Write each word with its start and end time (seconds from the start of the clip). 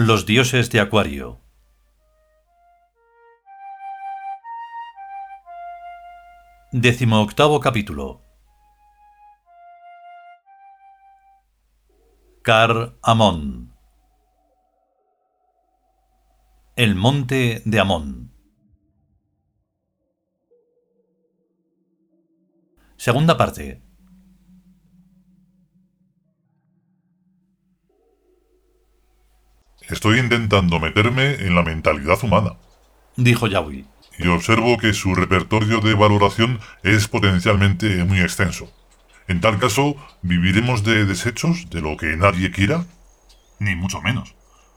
Los 0.00 0.26
dioses 0.26 0.70
de 0.70 0.78
Acuario. 0.78 1.40
Décimo 6.70 7.20
octavo 7.20 7.58
capítulo. 7.58 8.22
Car 12.42 12.96
Amón. 13.02 13.74
El 16.76 16.94
monte 16.94 17.62
de 17.64 17.80
Amón. 17.80 18.32
Segunda 22.96 23.36
parte. 23.36 23.87
Estoy 29.88 30.18
intentando 30.18 30.78
meterme 30.80 31.36
en 31.36 31.54
la 31.54 31.62
mentalidad 31.62 32.22
humana. 32.22 32.56
Dijo 33.16 33.46
Yawi. 33.46 33.86
Y 34.18 34.26
observo 34.28 34.76
que 34.76 34.92
su 34.92 35.14
repertorio 35.14 35.80
de 35.80 35.94
valoración 35.94 36.60
es 36.82 37.08
potencialmente 37.08 38.04
muy 38.04 38.20
extenso. 38.20 38.70
En 39.28 39.40
tal 39.40 39.58
caso, 39.58 39.96
¿viviremos 40.20 40.84
de 40.84 41.06
desechos, 41.06 41.70
de 41.70 41.80
lo 41.80 41.96
que 41.96 42.16
nadie 42.18 42.50
quiera? 42.50 42.84
Ni 43.60 43.76
mucho 43.76 44.02
menos. 44.02 44.34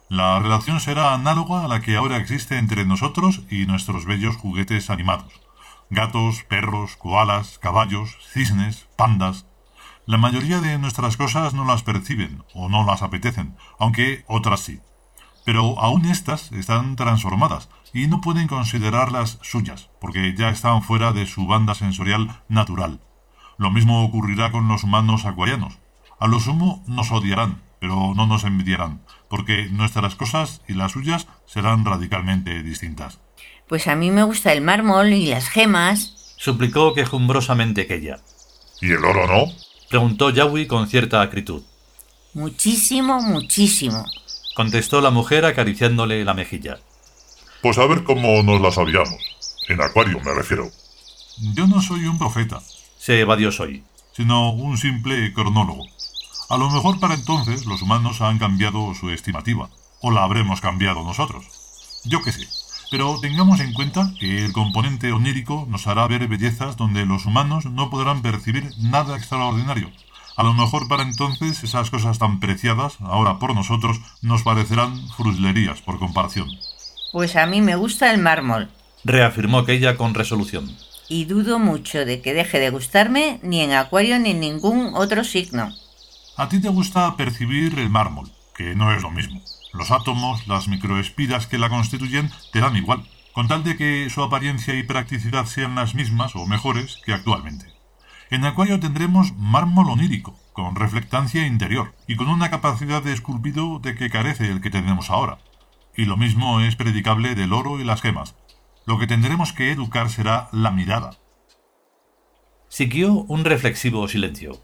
La 0.07 0.39
relación 0.39 0.79
será 0.79 1.13
análoga 1.13 1.65
a 1.65 1.67
la 1.67 1.81
que 1.81 1.97
ahora 1.97 2.15
existe 2.15 2.57
entre 2.57 2.85
nosotros 2.85 3.41
y 3.49 3.65
nuestros 3.65 4.05
bellos 4.05 4.37
juguetes 4.37 4.89
animados. 4.89 5.41
Gatos, 5.89 6.43
perros, 6.43 6.95
koalas, 6.95 7.59
caballos, 7.59 8.15
cisnes, 8.31 8.87
pandas. 8.95 9.45
La 10.05 10.17
mayoría 10.17 10.61
de 10.61 10.77
nuestras 10.77 11.17
cosas 11.17 11.53
no 11.53 11.65
las 11.65 11.83
perciben 11.83 12.43
o 12.53 12.69
no 12.69 12.85
las 12.85 13.01
apetecen, 13.01 13.57
aunque 13.77 14.23
otras 14.27 14.61
sí 14.61 14.79
pero 15.45 15.79
aún 15.79 16.05
estas 16.05 16.51
están 16.51 16.95
transformadas 16.95 17.69
y 17.93 18.07
no 18.07 18.21
pueden 18.21 18.47
considerarlas 18.47 19.39
suyas, 19.41 19.89
porque 19.99 20.35
ya 20.37 20.49
están 20.49 20.83
fuera 20.83 21.11
de 21.11 21.25
su 21.25 21.45
banda 21.45 21.75
sensorial 21.75 22.41
natural. 22.47 22.99
Lo 23.57 23.71
mismo 23.71 24.03
ocurrirá 24.03 24.51
con 24.51 24.67
los 24.67 24.83
humanos 24.83 25.25
acuarianos. 25.25 25.79
A 26.19 26.27
lo 26.27 26.39
sumo 26.39 26.83
nos 26.87 27.11
odiarán, 27.11 27.61
pero 27.79 28.13
no 28.15 28.27
nos 28.27 28.43
envidiarán, 28.43 29.01
porque 29.29 29.67
nuestras 29.71 30.15
cosas 30.15 30.61
y 30.67 30.73
las 30.73 30.91
suyas 30.91 31.27
serán 31.45 31.83
radicalmente 31.85 32.63
distintas. 32.63 33.19
Pues 33.67 33.87
a 33.87 33.95
mí 33.95 34.11
me 34.11 34.23
gusta 34.23 34.53
el 34.53 34.61
mármol 34.61 35.13
y 35.13 35.27
las 35.27 35.49
gemas, 35.49 36.35
suplicó 36.37 36.93
quejumbrosamente 36.93 37.81
aquella. 37.81 38.19
¿Y 38.81 38.91
el 38.91 39.03
oro 39.03 39.27
no? 39.27 39.51
preguntó 39.89 40.29
Yawi 40.29 40.67
con 40.67 40.87
cierta 40.87 41.21
acritud. 41.21 41.63
Muchísimo, 42.33 43.21
muchísimo 43.21 44.05
contestó 44.61 45.01
la 45.01 45.09
mujer 45.09 45.43
acariciándole 45.43 46.23
la 46.23 46.35
mejilla. 46.35 46.77
Pues 47.63 47.79
a 47.79 47.87
ver 47.87 48.03
cómo 48.03 48.43
nos 48.43 48.61
las 48.61 48.75
sabíamos. 48.75 49.17
En 49.67 49.81
acuario 49.81 50.19
me 50.19 50.35
refiero. 50.35 50.69
Yo 51.55 51.65
no 51.65 51.81
soy 51.81 52.05
un 52.05 52.19
profeta, 52.19 52.61
se 52.95 53.21
evadió 53.21 53.51
Soy, 53.51 53.83
sino 54.15 54.51
un 54.51 54.77
simple 54.77 55.33
cronólogo. 55.33 55.83
A 56.47 56.59
lo 56.59 56.69
mejor 56.69 56.99
para 56.99 57.15
entonces 57.15 57.65
los 57.65 57.81
humanos 57.81 58.21
han 58.21 58.37
cambiado 58.37 58.93
su 58.93 59.09
estimativa, 59.09 59.67
o 59.99 60.11
la 60.11 60.25
habremos 60.25 60.61
cambiado 60.61 61.03
nosotros. 61.03 61.43
Yo 62.05 62.21
qué 62.21 62.31
sé. 62.31 62.47
Pero 62.91 63.19
tengamos 63.19 63.61
en 63.61 63.73
cuenta 63.73 64.13
que 64.19 64.45
el 64.45 64.53
componente 64.53 65.11
onírico 65.11 65.65
nos 65.71 65.87
hará 65.87 66.05
ver 66.05 66.27
bellezas 66.27 66.77
donde 66.77 67.07
los 67.07 67.25
humanos 67.25 67.65
no 67.65 67.89
podrán 67.89 68.21
percibir 68.21 68.69
nada 68.77 69.17
extraordinario, 69.17 69.89
a 70.35 70.43
lo 70.43 70.53
mejor 70.53 70.87
para 70.87 71.03
entonces 71.03 71.63
esas 71.63 71.89
cosas 71.89 72.19
tan 72.19 72.39
preciadas, 72.39 72.97
ahora 73.01 73.39
por 73.39 73.53
nosotros, 73.55 73.99
nos 74.21 74.43
parecerán 74.43 75.09
fruslerías 75.09 75.81
por 75.81 75.99
comparación. 75.99 76.49
Pues 77.11 77.35
a 77.35 77.45
mí 77.45 77.61
me 77.61 77.75
gusta 77.75 78.11
el 78.11 78.21
mármol, 78.21 78.69
reafirmó 79.03 79.59
aquella 79.59 79.97
con 79.97 80.13
resolución. 80.13 80.69
Y 81.09 81.25
dudo 81.25 81.59
mucho 81.59 82.05
de 82.05 82.21
que 82.21 82.33
deje 82.33 82.59
de 82.59 82.69
gustarme 82.69 83.39
ni 83.43 83.61
en 83.61 83.73
acuario 83.73 84.17
ni 84.17 84.31
en 84.31 84.39
ningún 84.39 84.93
otro 84.95 85.23
signo. 85.23 85.71
A 86.37 86.47
ti 86.47 86.61
te 86.61 86.69
gusta 86.69 87.17
percibir 87.17 87.77
el 87.77 87.89
mármol, 87.89 88.31
que 88.55 88.75
no 88.75 88.93
es 88.93 89.01
lo 89.01 89.11
mismo. 89.11 89.41
Los 89.73 89.91
átomos, 89.91 90.47
las 90.47 90.67
microespiras 90.67 91.47
que 91.47 91.57
la 91.57 91.69
constituyen, 91.69 92.31
te 92.51 92.61
dan 92.61 92.77
igual, 92.77 93.05
con 93.33 93.47
tal 93.47 93.63
de 93.63 93.77
que 93.77 94.09
su 94.09 94.23
apariencia 94.23 94.73
y 94.75 94.83
practicidad 94.83 95.45
sean 95.45 95.75
las 95.75 95.95
mismas 95.95 96.35
o 96.35 96.45
mejores 96.45 96.97
que 97.05 97.13
actualmente. 97.13 97.80
En 98.31 98.45
Acuario 98.45 98.79
tendremos 98.79 99.33
mármol 99.35 99.89
onírico, 99.89 100.39
con 100.53 100.77
reflectancia 100.77 101.45
interior 101.45 101.93
y 102.07 102.15
con 102.15 102.29
una 102.29 102.49
capacidad 102.49 103.03
de 103.03 103.11
esculpido 103.11 103.79
de 103.79 103.93
que 103.93 104.09
carece 104.09 104.49
el 104.49 104.61
que 104.61 104.69
tenemos 104.69 105.09
ahora. 105.09 105.39
Y 105.97 106.05
lo 106.05 106.15
mismo 106.15 106.61
es 106.61 106.77
predicable 106.77 107.35
del 107.35 107.51
oro 107.51 107.81
y 107.81 107.83
las 107.83 108.01
gemas. 108.01 108.35
Lo 108.85 108.97
que 108.97 109.05
tendremos 109.05 109.51
que 109.51 109.71
educar 109.71 110.09
será 110.09 110.47
la 110.53 110.71
mirada. 110.71 111.17
Siguió 112.69 113.11
un 113.11 113.43
reflexivo 113.43 114.07
silencio. 114.07 114.61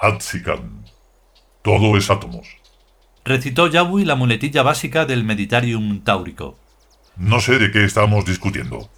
Atzican. 0.00 0.86
Todo 1.60 1.98
es 1.98 2.08
átomos. 2.08 2.56
Recitó 3.22 3.66
Yahweh 3.66 4.06
la 4.06 4.14
muletilla 4.16 4.62
básica 4.62 5.04
del 5.04 5.24
Meditarium 5.24 6.00
táurico. 6.00 6.61
No 7.16 7.40
sé 7.40 7.58
de 7.58 7.70
qué 7.70 7.84
estamos 7.84 8.24
discutiendo. 8.24 8.90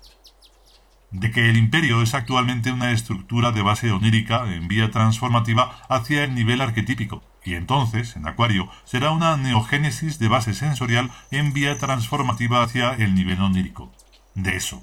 De 1.10 1.32
que 1.32 1.50
el 1.50 1.56
imperio 1.56 2.00
es 2.00 2.14
actualmente 2.14 2.70
una 2.70 2.92
estructura 2.92 3.50
de 3.50 3.62
base 3.62 3.90
onírica 3.90 4.54
en 4.54 4.68
vía 4.68 4.90
transformativa 4.92 5.82
hacia 5.88 6.22
el 6.22 6.34
nivel 6.34 6.60
arquetípico, 6.60 7.24
y 7.44 7.54
entonces, 7.54 8.14
en 8.14 8.28
Acuario, 8.28 8.70
será 8.84 9.10
una 9.10 9.36
neogénesis 9.36 10.20
de 10.20 10.28
base 10.28 10.54
sensorial 10.54 11.10
en 11.32 11.52
vía 11.52 11.76
transformativa 11.78 12.62
hacia 12.62 12.92
el 12.92 13.16
nivel 13.16 13.40
onírico. 13.40 13.92
De 14.34 14.56
eso. 14.56 14.82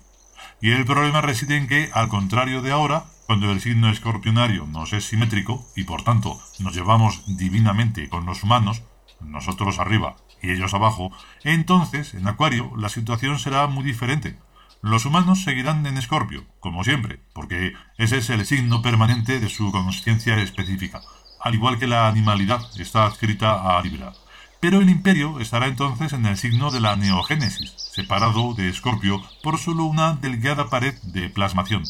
Y 0.61 0.71
el 0.71 0.85
problema 0.85 1.21
reside 1.21 1.55
en 1.55 1.67
que, 1.67 1.89
al 1.93 2.09
contrario 2.09 2.61
de 2.61 2.71
ahora, 2.71 3.05
cuando 3.27 3.49
el 3.51 3.61
signo 3.61 3.89
escorpionario 3.89 4.67
nos 4.67 4.91
es 4.91 5.05
simétrico, 5.05 5.65
y 5.75 5.85
por 5.85 6.03
tanto 6.03 6.41
nos 6.59 6.75
llevamos 6.75 7.23
divinamente 7.37 8.09
con 8.09 8.25
los 8.25 8.43
humanos, 8.43 8.83
nosotros 9.21 9.79
arriba 9.79 10.17
y 10.41 10.51
ellos 10.51 10.73
abajo, 10.73 11.11
entonces 11.43 12.13
en 12.13 12.27
Acuario 12.27 12.71
la 12.77 12.89
situación 12.89 13.39
será 13.39 13.67
muy 13.67 13.83
diferente. 13.83 14.37
Los 14.81 15.05
humanos 15.05 15.43
seguirán 15.43 15.85
en 15.85 15.97
Escorpio, 15.97 16.43
como 16.59 16.83
siempre, 16.83 17.19
porque 17.33 17.73
ese 17.97 18.17
es 18.17 18.29
el 18.31 18.45
signo 18.45 18.81
permanente 18.81 19.39
de 19.39 19.49
su 19.49 19.71
conciencia 19.71 20.37
específica, 20.37 21.01
al 21.39 21.53
igual 21.53 21.77
que 21.77 21.85
la 21.85 22.07
animalidad 22.07 22.61
está 22.79 23.05
adscrita 23.05 23.77
a 23.77 23.81
Libra. 23.83 24.13
Pero 24.59 24.79
el 24.79 24.89
imperio 24.89 25.39
estará 25.39 25.67
entonces 25.67 26.13
en 26.13 26.25
el 26.25 26.37
signo 26.37 26.71
de 26.71 26.81
la 26.81 26.95
neogénesis, 26.95 27.73
separado 27.91 28.53
de 28.53 28.69
Escorpio 28.69 29.21
por 29.43 29.57
solo 29.59 29.85
una 29.85 30.13
delgada 30.13 30.69
pared 30.69 30.95
de 31.03 31.29
plasmación. 31.29 31.83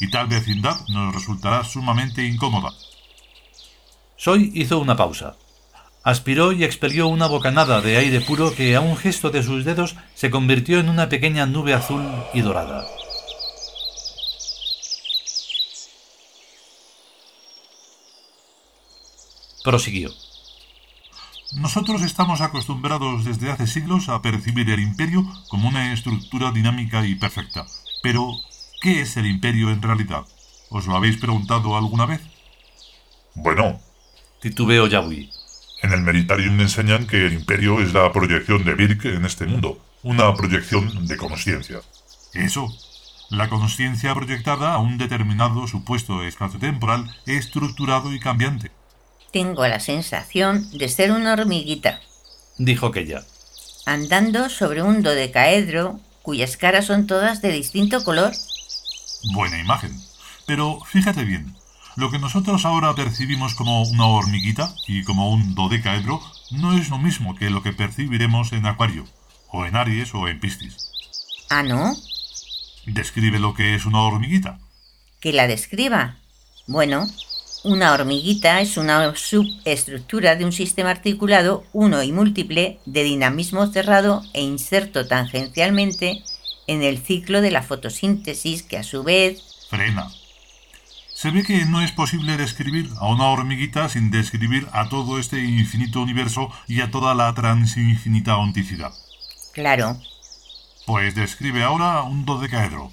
Y 0.00 0.10
tal 0.10 0.26
vecindad 0.26 0.78
nos 0.88 1.14
resultará 1.14 1.64
sumamente 1.64 2.26
incómoda. 2.26 2.70
Soy 4.16 4.50
hizo 4.54 4.78
una 4.78 4.96
pausa. 4.96 5.36
Aspiró 6.02 6.52
y 6.52 6.64
expelió 6.64 7.08
una 7.08 7.26
bocanada 7.26 7.82
de 7.82 7.98
aire 7.98 8.22
puro 8.22 8.54
que 8.54 8.74
a 8.74 8.80
un 8.80 8.96
gesto 8.96 9.30
de 9.30 9.42
sus 9.42 9.66
dedos 9.66 9.96
se 10.14 10.30
convirtió 10.30 10.80
en 10.80 10.88
una 10.88 11.10
pequeña 11.10 11.44
nube 11.44 11.74
azul 11.74 12.02
y 12.32 12.40
dorada. 12.40 12.86
Prosiguió. 19.62 20.10
Nosotros 21.52 22.00
estamos 22.02 22.40
acostumbrados 22.40 23.24
desde 23.26 23.50
hace 23.50 23.66
siglos 23.66 24.08
a 24.08 24.22
percibir 24.22 24.70
el 24.70 24.80
imperio 24.80 25.26
como 25.48 25.68
una 25.68 25.92
estructura 25.92 26.50
dinámica 26.50 27.06
y 27.06 27.16
perfecta. 27.16 27.66
Pero, 28.02 28.36
¿qué 28.80 29.02
es 29.02 29.18
el 29.18 29.26
imperio 29.26 29.70
en 29.70 29.82
realidad? 29.82 30.24
¿Os 30.70 30.86
lo 30.86 30.96
habéis 30.96 31.18
preguntado 31.18 31.76
alguna 31.76 32.06
vez? 32.06 32.22
Bueno. 33.34 33.80
Titubeó 34.40 34.86
Yahweh. 34.86 35.39
En 35.82 35.92
el 35.92 36.02
Meritarium 36.02 36.56
me 36.56 36.64
enseñan 36.64 37.06
que 37.06 37.26
el 37.26 37.32
imperio 37.32 37.80
es 37.80 37.94
la 37.94 38.12
proyección 38.12 38.64
de 38.64 38.74
Birk 38.74 39.04
en 39.06 39.24
este 39.24 39.46
mundo, 39.46 39.82
una 40.02 40.34
proyección 40.34 41.06
de 41.06 41.16
conciencia. 41.16 41.80
Eso. 42.34 42.68
La 43.30 43.48
conciencia 43.48 44.14
proyectada 44.14 44.74
a 44.74 44.78
un 44.78 44.98
determinado 44.98 45.66
supuesto 45.68 46.22
espacio-temporal 46.24 47.16
estructurado 47.26 48.12
y 48.12 48.20
cambiante. 48.20 48.70
Tengo 49.32 49.66
la 49.66 49.80
sensación 49.80 50.68
de 50.76 50.88
ser 50.88 51.12
una 51.12 51.32
hormiguita, 51.32 52.00
dijo 52.58 52.86
aquella. 52.86 53.22
Andando 53.86 54.50
sobre 54.50 54.82
un 54.82 55.02
dodecaedro 55.02 56.00
cuyas 56.22 56.56
caras 56.56 56.86
son 56.86 57.06
todas 57.06 57.40
de 57.40 57.52
distinto 57.52 58.04
color. 58.04 58.32
Buena 59.32 59.58
imagen. 59.58 59.92
Pero 60.46 60.80
fíjate 60.84 61.24
bien, 61.24 61.54
lo 62.00 62.10
que 62.10 62.18
nosotros 62.18 62.64
ahora 62.64 62.94
percibimos 62.94 63.54
como 63.54 63.82
una 63.82 64.06
hormiguita 64.06 64.74
y 64.88 65.04
como 65.04 65.30
un 65.30 65.54
dodecaedro 65.54 66.20
no 66.50 66.72
es 66.72 66.88
lo 66.88 66.98
mismo 66.98 67.34
que 67.34 67.50
lo 67.50 67.62
que 67.62 67.74
percibiremos 67.74 68.52
en 68.52 68.64
Acuario, 68.64 69.04
o 69.48 69.66
en 69.66 69.76
Aries 69.76 70.14
o 70.14 70.26
en 70.26 70.40
Piscis. 70.40 70.90
¿Ah, 71.50 71.62
no? 71.62 71.94
Describe 72.86 73.38
lo 73.38 73.52
que 73.52 73.74
es 73.74 73.84
una 73.84 74.00
hormiguita. 74.00 74.58
Que 75.20 75.34
la 75.34 75.46
describa. 75.46 76.16
Bueno, 76.66 77.06
Una 77.62 77.92
hormiguita 77.92 78.62
es 78.62 78.78
una 78.78 79.14
subestructura 79.14 80.34
de 80.34 80.46
un 80.46 80.52
sistema 80.52 80.88
articulado 80.88 81.64
uno 81.74 82.02
y 82.02 82.10
múltiple 82.10 82.78
de 82.86 83.02
dinamismo 83.02 83.66
cerrado 83.66 84.22
e 84.32 84.40
inserto 84.40 85.06
tangencialmente 85.06 86.22
en 86.66 86.82
el 86.82 86.96
ciclo 86.98 87.42
de 87.42 87.50
la 87.50 87.62
fotosíntesis 87.62 88.62
que 88.62 88.78
a 88.78 88.82
su 88.82 89.02
vez... 89.02 89.42
Frena. 89.68 90.10
Se 91.20 91.30
ve 91.30 91.42
que 91.42 91.66
no 91.66 91.82
es 91.82 91.92
posible 91.92 92.38
describir 92.38 92.88
a 92.98 93.06
una 93.06 93.26
hormiguita 93.26 93.90
sin 93.90 94.10
describir 94.10 94.66
a 94.72 94.88
todo 94.88 95.18
este 95.18 95.38
infinito 95.38 96.00
universo 96.00 96.50
y 96.66 96.80
a 96.80 96.90
toda 96.90 97.14
la 97.14 97.34
transinfinita 97.34 98.38
onticidad. 98.38 98.94
Claro. 99.52 99.98
Pues 100.86 101.14
describe 101.14 101.62
ahora 101.62 102.04
un 102.04 102.24
dodecaedro. 102.24 102.90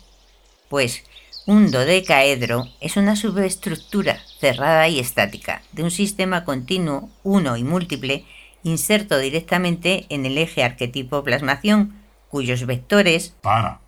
Pues 0.68 1.06
un 1.46 1.72
dodecaedro 1.72 2.66
es 2.82 2.98
una 2.98 3.16
subestructura 3.16 4.20
cerrada 4.42 4.90
y 4.90 5.00
estática 5.00 5.62
de 5.72 5.84
un 5.84 5.92
sistema 5.92 6.44
continuo, 6.44 7.10
uno 7.24 7.56
y 7.56 7.64
múltiple, 7.64 8.26
inserto 8.62 9.20
directamente 9.20 10.06
en 10.10 10.26
el 10.26 10.38
eje 10.38 10.66
arquetipo 10.66 11.24
plasmación, 11.24 11.96
cuyos 12.28 12.66
vectores... 12.66 13.34
Para. 13.42 13.80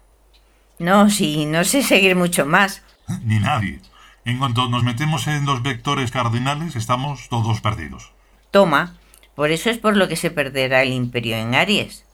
No, 0.77 1.09
sí, 1.09 1.45
no 1.45 1.65
sé 1.65 1.83
seguir 1.83 2.15
mucho 2.15 2.45
más. 2.45 2.83
Ni 3.25 3.37
nadie. 3.39 3.81
En 4.29 4.37
cuanto 4.37 4.69
nos 4.69 4.83
metemos 4.83 5.25
en 5.25 5.45
los 5.45 5.63
vectores 5.63 6.11
cardinales, 6.11 6.75
estamos 6.75 7.29
todos 7.29 7.61
perdidos. 7.61 8.11
Toma, 8.51 8.95
por 9.33 9.49
eso 9.49 9.71
es 9.71 9.79
por 9.79 9.97
lo 9.97 10.07
que 10.07 10.15
se 10.15 10.29
perderá 10.29 10.83
el 10.83 10.93
imperio 10.93 11.35
en 11.35 11.55
Aries. 11.55 12.05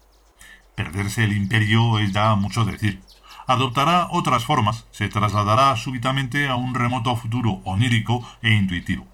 Perderse 0.76 1.26
el 1.26 1.34
imperio 1.34 2.00
es 2.00 2.14
ya 2.14 2.34
mucho 2.36 2.64
decir 2.64 3.02
adoptará 3.48 4.08
otras 4.12 4.46
formas, 4.46 4.86
se 4.92 5.10
trasladará 5.10 5.76
súbitamente 5.76 6.48
a 6.48 6.56
un 6.56 6.74
remoto 6.74 7.16
futuro 7.16 7.62
onírico 7.64 8.26
e 8.42 8.52
intuitivo. 8.52 9.06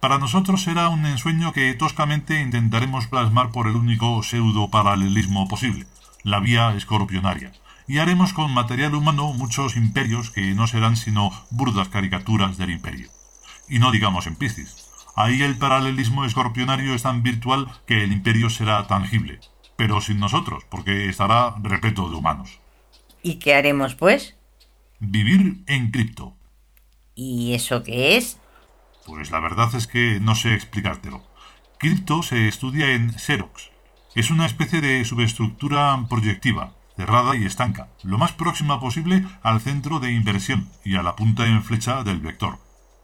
Para 0.00 0.18
nosotros 0.18 0.62
será 0.62 0.88
un 0.88 1.06
ensueño 1.06 1.52
que 1.52 1.72
toscamente 1.74 2.40
intentaremos 2.40 3.06
plasmar 3.06 3.50
por 3.52 3.68
el 3.68 3.76
único 3.76 4.22
pseudo 4.22 4.70
paralelismo 4.70 5.46
posible, 5.48 5.86
la 6.24 6.40
vía 6.40 6.74
escorpionaria, 6.74 7.52
y 7.90 7.98
haremos 7.98 8.32
con 8.32 8.54
material 8.54 8.94
humano 8.94 9.32
muchos 9.32 9.76
imperios 9.76 10.30
que 10.30 10.54
no 10.54 10.68
serán 10.68 10.96
sino 10.96 11.32
burdas 11.50 11.88
caricaturas 11.88 12.56
del 12.56 12.70
imperio. 12.70 13.10
Y 13.68 13.80
no 13.80 13.90
digamos 13.90 14.28
en 14.28 14.36
Piscis. 14.36 14.88
Ahí 15.16 15.42
el 15.42 15.58
paralelismo 15.58 16.24
escorpionario 16.24 16.94
es 16.94 17.02
tan 17.02 17.24
virtual 17.24 17.66
que 17.86 18.04
el 18.04 18.12
imperio 18.12 18.48
será 18.48 18.86
tangible, 18.86 19.40
pero 19.74 20.00
sin 20.00 20.20
nosotros, 20.20 20.62
porque 20.70 21.08
estará 21.08 21.56
repleto 21.64 22.08
de 22.08 22.14
humanos. 22.14 22.60
¿Y 23.24 23.40
qué 23.40 23.56
haremos, 23.56 23.96
pues? 23.96 24.36
Vivir 25.00 25.64
en 25.66 25.90
cripto. 25.90 26.36
¿Y 27.16 27.54
eso 27.54 27.82
qué 27.82 28.16
es? 28.16 28.38
Pues 29.04 29.32
la 29.32 29.40
verdad 29.40 29.74
es 29.74 29.88
que 29.88 30.20
no 30.20 30.36
sé 30.36 30.54
explicártelo. 30.54 31.24
Cripto 31.78 32.22
se 32.22 32.46
estudia 32.46 32.92
en 32.92 33.18
Xerox. 33.18 33.72
Es 34.14 34.30
una 34.30 34.46
especie 34.46 34.80
de 34.80 35.04
subestructura 35.04 36.06
proyectiva, 36.08 36.74
cerrada 37.00 37.34
y 37.34 37.46
estanca, 37.46 37.88
lo 38.02 38.18
más 38.18 38.32
próxima 38.32 38.78
posible 38.78 39.24
al 39.42 39.62
centro 39.62 40.00
de 40.00 40.12
inversión 40.12 40.68
y 40.84 40.96
a 40.96 41.02
la 41.02 41.16
punta 41.16 41.46
en 41.46 41.62
flecha 41.62 42.04
del 42.04 42.20
vector. 42.20 42.58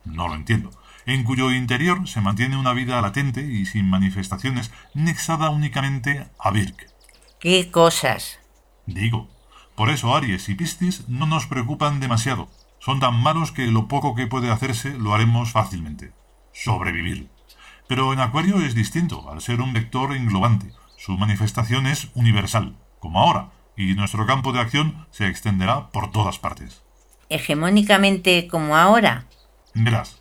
No 0.04 0.28
lo 0.28 0.34
entiendo. 0.34 0.70
En 1.06 1.24
cuyo 1.24 1.50
interior 1.50 2.06
se 2.06 2.20
mantiene 2.20 2.58
una 2.58 2.74
vida 2.74 3.00
latente 3.00 3.40
y 3.40 3.64
sin 3.64 3.88
manifestaciones, 3.88 4.70
nexada 4.92 5.48
únicamente 5.48 6.26
a 6.38 6.50
Birk. 6.50 6.92
¿Qué 7.40 7.70
cosas? 7.70 8.38
Digo, 8.84 9.30
por 9.74 9.88
eso 9.88 10.14
Aries 10.14 10.50
y 10.50 10.54
Piscis 10.56 11.08
no 11.08 11.26
nos 11.26 11.46
preocupan 11.46 11.98
demasiado. 11.98 12.50
Son 12.78 13.00
tan 13.00 13.14
malos 13.14 13.50
que 13.50 13.66
lo 13.68 13.88
poco 13.88 14.14
que 14.14 14.26
puede 14.26 14.50
hacerse 14.50 14.90
lo 14.98 15.14
haremos 15.14 15.52
fácilmente. 15.52 16.12
Sobrevivir. 16.52 17.30
Pero 17.88 18.12
en 18.12 18.20
Acuario 18.20 18.60
es 18.60 18.74
distinto, 18.74 19.30
al 19.30 19.40
ser 19.40 19.62
un 19.62 19.72
vector 19.72 20.14
englobante. 20.14 20.70
Su 20.98 21.16
manifestación 21.16 21.86
es 21.86 22.10
universal, 22.14 22.76
como 23.00 23.20
ahora, 23.20 23.52
y 23.76 23.94
nuestro 23.94 24.26
campo 24.26 24.52
de 24.52 24.60
acción 24.60 25.06
se 25.10 25.26
extenderá 25.26 25.88
por 25.88 26.10
todas 26.10 26.38
partes. 26.38 26.82
¿Hegemónicamente 27.28 28.48
como 28.48 28.76
ahora? 28.76 29.26
Verás, 29.74 30.20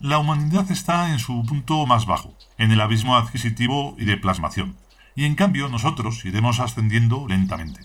la 0.00 0.18
humanidad 0.18 0.70
está 0.70 1.12
en 1.12 1.18
su 1.18 1.44
punto 1.46 1.86
más 1.86 2.06
bajo, 2.06 2.34
en 2.58 2.72
el 2.72 2.80
abismo 2.80 3.16
adquisitivo 3.16 3.94
y 3.98 4.04
de 4.04 4.16
plasmación, 4.16 4.76
y 5.14 5.24
en 5.24 5.34
cambio 5.34 5.68
nosotros 5.68 6.24
iremos 6.24 6.60
ascendiendo 6.60 7.26
lentamente. 7.28 7.80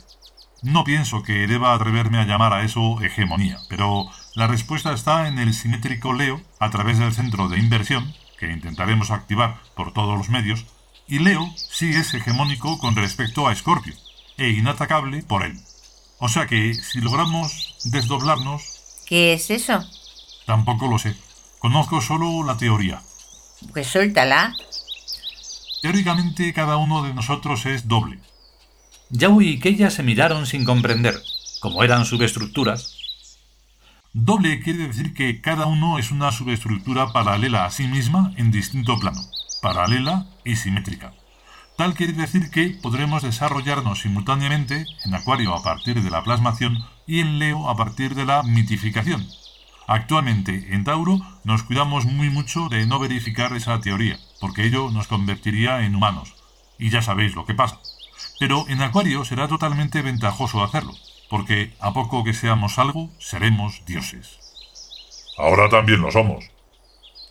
No 0.61 0.83
pienso 0.83 1.23
que 1.23 1.47
deba 1.47 1.73
atreverme 1.73 2.17
a 2.17 2.25
llamar 2.25 2.51
a 2.51 2.63
eso 2.63 3.01
hegemonía, 3.01 3.57
pero 3.69 4.07
la 4.35 4.47
respuesta 4.47 4.91
está 4.91 5.27
en 5.27 5.39
el 5.39 5.53
simétrico 5.53 6.11
Leo 6.11 6.41
a 6.59 6.69
través 6.69 6.99
del 6.99 7.13
centro 7.13 7.47
de 7.47 7.59
inversión, 7.59 8.13
que 8.37 8.51
intentaremos 8.51 9.11
activar 9.11 9.57
por 9.75 9.93
todos 9.93 10.17
los 10.17 10.29
medios, 10.29 10.65
y 11.07 11.19
Leo 11.19 11.49
sí 11.55 11.89
es 11.89 12.13
hegemónico 12.13 12.77
con 12.79 12.95
respecto 12.95 13.47
a 13.47 13.53
Escorpio, 13.53 13.93
e 14.39 14.49
inatacable 14.49 15.21
por 15.23 15.43
él. 15.43 15.59
O 16.19 16.29
sea 16.29 16.47
que 16.47 16.73
si 16.73 17.01
logramos 17.01 17.75
desdoblarnos... 17.85 19.03
¿Qué 19.05 19.33
es 19.33 19.49
eso? 19.49 19.83
Tampoco 20.45 20.87
lo 20.87 20.97
sé. 20.97 21.15
Conozco 21.59 22.01
solo 22.01 22.43
la 22.43 22.57
teoría. 22.57 23.01
Pues 23.73 23.87
suéltala. 23.87 24.55
Teóricamente 25.81 26.53
cada 26.53 26.77
uno 26.77 27.03
de 27.03 27.13
nosotros 27.13 27.65
es 27.65 27.87
doble, 27.87 28.19
Yahweh 29.11 29.45
y 29.45 29.59
Keya 29.59 29.89
se 29.89 30.03
miraron 30.03 30.45
sin 30.45 30.65
comprender, 30.65 31.19
como 31.61 31.83
eran 31.83 32.05
subestructuras. 32.05 32.95
Doble 34.13 34.61
quiere 34.61 34.87
decir 34.87 35.15
que 35.15 35.41
cada 35.41 35.65
uno 35.65 35.97
es 35.97 36.11
una 36.11 36.31
subestructura 36.31 37.11
paralela 37.11 37.65
a 37.65 37.71
sí 37.71 37.87
misma 37.87 38.33
en 38.37 38.51
distinto 38.51 38.99
plano, 38.99 39.21
paralela 39.63 40.27
y 40.45 40.57
simétrica. 40.57 41.13
Tal 41.79 41.93
quiere 41.93 42.11
decir 42.11 42.51
que 42.51 42.71
podremos 42.71 43.23
desarrollarnos 43.23 44.01
simultáneamente 44.01 44.85
en 45.05 45.13
Acuario 45.13 45.55
a 45.55 45.63
partir 45.63 46.03
de 46.03 46.09
la 46.09 46.25
plasmación 46.25 46.83
y 47.07 47.21
en 47.21 47.39
Leo 47.39 47.69
a 47.69 47.77
partir 47.77 48.15
de 48.15 48.25
la 48.25 48.43
mitificación. 48.43 49.25
Actualmente 49.87 50.73
en 50.73 50.83
Tauro 50.83 51.21
nos 51.45 51.63
cuidamos 51.63 52.03
muy 52.03 52.29
mucho 52.29 52.67
de 52.67 52.85
no 52.85 52.99
verificar 52.99 53.55
esa 53.55 53.79
teoría, 53.79 54.19
porque 54.41 54.65
ello 54.65 54.91
nos 54.91 55.07
convertiría 55.07 55.85
en 55.85 55.95
humanos. 55.95 56.35
Y 56.77 56.89
ya 56.89 57.01
sabéis 57.01 57.33
lo 57.33 57.45
que 57.45 57.53
pasa. 57.53 57.79
Pero 58.41 58.65
en 58.67 58.81
Acuario 58.81 59.23
será 59.23 59.47
totalmente 59.47 60.01
ventajoso 60.01 60.61
hacerlo, 60.61 60.95
porque 61.29 61.77
a 61.79 61.93
poco 61.93 62.25
que 62.25 62.33
seamos 62.33 62.77
algo, 62.77 63.09
seremos 63.19 63.85
dioses. 63.85 64.37
Ahora 65.37 65.69
también 65.69 66.01
lo 66.01 66.11
somos. 66.11 66.43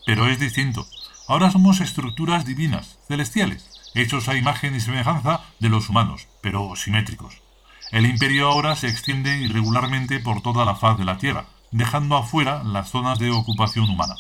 Pero 0.07 0.27
es 0.27 0.41
distinto. 0.41 0.87
Ahora 1.27 1.51
somos 1.51 1.83
estructuras 1.83 2.47
divinas, 2.47 2.99
celestiales, 3.09 3.78
hechos 3.99 4.29
a 4.29 4.37
imagen 4.37 4.75
y 4.75 4.81
semejanza 4.81 5.41
de 5.59 5.69
los 5.69 5.89
humanos, 5.89 6.29
pero 6.41 6.75
simétricos. 6.77 7.43
El 7.91 8.07
imperio 8.07 8.49
ahora 8.49 8.77
se 8.77 8.89
extiende 8.89 9.39
irregularmente 9.39 10.21
por 10.21 10.43
toda 10.43 10.65
la 10.65 10.75
faz 10.75 10.99
de 10.99 11.05
la 11.05 11.19
Tierra, 11.19 11.47
dejando 11.71 12.17
afuera 12.17 12.63
las 12.65 12.91
zonas 12.91 13.19
de 13.19 13.31
ocupación 13.31 13.89
humana. 13.89 14.15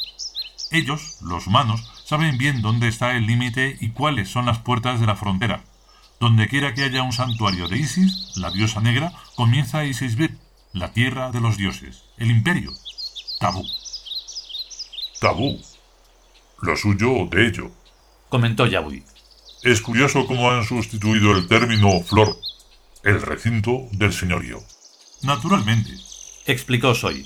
Ellos, 0.71 1.19
los 1.23 1.47
humanos, 1.47 1.91
saben 2.05 2.39
bien 2.39 2.63
dónde 2.63 2.89
está 2.89 3.17
el 3.17 3.27
límite 3.27 3.77
y 3.81 3.91
cuáles 3.91 4.31
son 4.31 4.47
las 4.47 4.59
puertas 4.59 5.01
de 5.01 5.07
la 5.07 5.17
frontera, 5.17 5.65
donde 6.21 6.49
quiera 6.49 6.75
que 6.75 6.85
haya 6.85 7.03
un 7.03 7.13
santuario 7.13 7.69
de 7.69 7.79
Isis, 7.79 8.37
la 8.37 8.51
diosa 8.51 8.81
negra, 8.81 9.13
comienza 9.37 9.85
Isisbir, 9.85 10.37
la 10.73 10.93
tierra 10.93 11.31
de 11.31 11.41
los 11.41 11.57
dioses, 11.57 12.05
el 12.17 12.31
imperio. 12.31 12.73
Tabú. 13.39 13.65
Tabú. 15.21 15.61
Lo 16.61 16.77
suyo 16.77 17.27
de 17.31 17.47
ello. 17.47 17.71
Comentó 18.29 18.67
Yahweh. 18.67 19.05
Es 19.63 19.81
curioso 19.81 20.27
cómo 20.27 20.51
han 20.51 20.65
sustituido 20.65 21.33
el 21.33 21.49
término 21.49 22.01
flor, 22.01 22.37
el 23.03 23.21
recinto 23.23 23.89
del 23.93 24.13
señorío. 24.13 24.63
Naturalmente. 25.23 25.93
Explicó 26.47 26.95
Soy. 26.95 27.25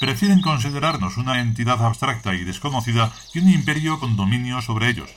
Prefieren 0.00 0.40
considerarnos 0.42 1.16
una 1.16 1.40
entidad 1.40 1.84
abstracta 1.84 2.34
y 2.34 2.44
desconocida 2.44 3.12
que 3.32 3.40
un 3.40 3.48
imperio 3.48 3.98
con 3.98 4.16
dominio 4.16 4.60
sobre 4.62 4.90
ellos, 4.90 5.10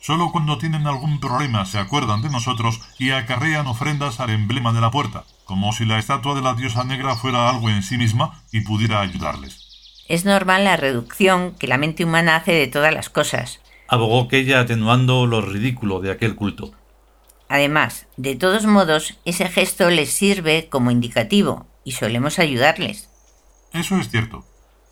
Solo 0.00 0.32
cuando 0.32 0.56
tienen 0.56 0.86
algún 0.86 1.20
problema 1.20 1.66
se 1.66 1.78
acuerdan 1.78 2.22
de 2.22 2.30
nosotros 2.30 2.80
y 2.98 3.10
acarrean 3.10 3.66
ofrendas 3.66 4.18
al 4.18 4.30
emblema 4.30 4.72
de 4.72 4.80
la 4.80 4.90
puerta, 4.90 5.24
como 5.44 5.74
si 5.74 5.84
la 5.84 5.98
estatua 5.98 6.34
de 6.34 6.40
la 6.40 6.54
diosa 6.54 6.84
negra 6.84 7.16
fuera 7.16 7.50
algo 7.50 7.68
en 7.68 7.82
sí 7.82 7.98
misma 7.98 8.42
y 8.50 8.62
pudiera 8.62 9.02
ayudarles. 9.02 10.04
Es 10.08 10.24
normal 10.24 10.64
la 10.64 10.78
reducción 10.78 11.54
que 11.54 11.66
la 11.66 11.76
mente 11.76 12.04
humana 12.04 12.36
hace 12.36 12.52
de 12.52 12.66
todas 12.66 12.94
las 12.94 13.10
cosas. 13.10 13.60
Abogó 13.92 14.28
ella 14.30 14.60
atenuando 14.60 15.26
lo 15.26 15.40
ridículo 15.40 15.98
de 15.98 16.12
aquel 16.12 16.36
culto. 16.36 16.70
Además, 17.48 18.06
de 18.16 18.36
todos 18.36 18.64
modos, 18.64 19.18
ese 19.24 19.48
gesto 19.48 19.90
les 19.90 20.12
sirve 20.12 20.68
como 20.68 20.92
indicativo 20.92 21.66
y 21.82 21.90
solemos 21.90 22.38
ayudarles. 22.38 23.10
Eso 23.72 23.96
es 23.96 24.08
cierto. 24.08 24.44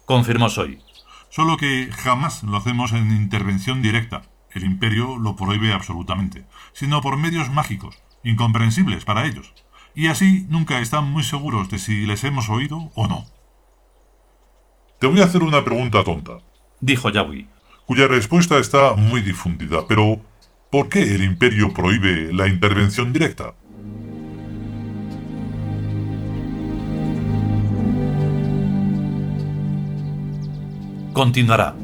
Confirmó 0.04 0.48
Soy. 0.48 0.82
Solo 1.30 1.56
que 1.56 1.90
jamás 1.92 2.42
lo 2.42 2.56
hacemos 2.56 2.90
en 2.90 3.12
intervención 3.12 3.82
directa, 3.82 4.22
el 4.50 4.64
imperio 4.64 5.16
lo 5.16 5.36
prohíbe 5.36 5.72
absolutamente, 5.72 6.44
sino 6.72 7.00
por 7.00 7.16
medios 7.16 7.50
mágicos, 7.50 8.02
incomprensibles 8.24 9.04
para 9.04 9.26
ellos, 9.26 9.54
y 9.94 10.08
así 10.08 10.44
nunca 10.48 10.80
están 10.80 11.08
muy 11.08 11.22
seguros 11.22 11.70
de 11.70 11.78
si 11.78 12.04
les 12.04 12.24
hemos 12.24 12.48
oído 12.48 12.90
o 12.96 13.06
no. 13.06 13.26
Te 14.98 15.06
voy 15.06 15.20
a 15.20 15.26
hacer 15.26 15.44
una 15.44 15.64
pregunta 15.64 16.02
tonta. 16.02 16.38
dijo 16.80 17.10
Yawi. 17.10 17.46
Cuya 17.88 18.06
respuesta 18.06 18.58
está 18.58 18.92
muy 18.92 19.22
difundida, 19.22 19.86
pero 19.88 20.20
¿por 20.70 20.90
qué 20.90 21.14
el 21.14 21.24
imperio 21.24 21.72
prohíbe 21.72 22.30
la 22.34 22.46
intervención 22.46 23.14
directa? 23.14 23.54
Continuará. 31.14 31.74